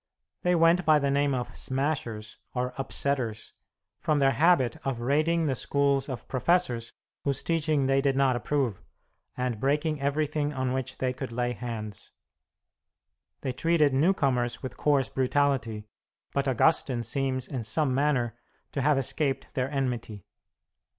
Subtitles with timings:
[0.41, 3.51] They went by the name of "smashers" or "upsetters,"
[3.99, 6.91] from their habit of raiding the schools of professors
[7.23, 8.81] whose teaching they did not approve,
[9.37, 12.09] and breaking everything on which they could lay hands.
[13.41, 15.85] They treated new comers with coarse brutality,
[16.33, 18.35] but Augustine seems in some manner
[18.71, 20.25] to have escaped their enmity.